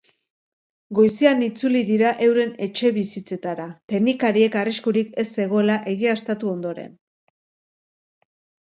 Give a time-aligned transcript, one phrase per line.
[0.99, 6.99] Goizean itzuli dira euren etxebizitzetara, teknikariek arriskurik ez zegoela egiaztatu ondoren.